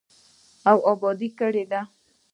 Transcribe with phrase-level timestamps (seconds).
[0.69, 1.81] او اباد کړی دی.